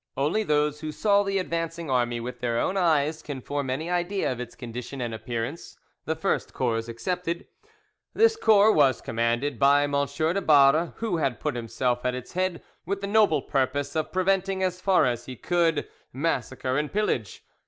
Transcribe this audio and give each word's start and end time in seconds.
Only 0.17 0.41
those 0.41 0.79
who 0.79 0.91
saw 0.91 1.21
the 1.21 1.37
advancing 1.37 1.91
army 1.91 2.19
with 2.19 2.39
their 2.39 2.59
own 2.59 2.75
eyes 2.75 3.21
can 3.21 3.39
form 3.39 3.69
any 3.69 3.87
idea 3.87 4.31
of 4.31 4.39
its 4.39 4.55
condition 4.55 4.99
and 4.99 5.13
appearance, 5.13 5.77
the 6.05 6.15
first 6.15 6.55
corps 6.55 6.89
excepted. 6.89 7.45
This 8.15 8.35
corps 8.35 8.71
was 8.73 8.99
commanded 8.99 9.59
by 9.59 9.83
M. 9.83 9.91
de 9.91 10.41
Barre, 10.41 10.93
who 10.95 11.17
had 11.17 11.39
put 11.39 11.55
himself 11.55 12.03
at 12.03 12.15
its 12.15 12.31
head 12.33 12.63
with 12.83 13.01
the 13.01 13.05
noble 13.05 13.43
purpose 13.43 13.95
of 13.95 14.11
preventing, 14.11 14.63
as 14.63 14.81
far 14.81 15.05
as 15.05 15.25
he 15.25 15.35
could, 15.35 15.87
massacre 16.11 16.79
and 16.79 16.91
pillage. 16.91 17.43